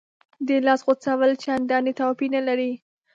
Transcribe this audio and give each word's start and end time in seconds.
د 0.47 0.49
لاس 0.65 0.81
غوڅول 0.85 1.31
چندانې 1.43 1.91
توپیر 1.99 2.29
نه 2.35 2.41
لري. 2.47 2.71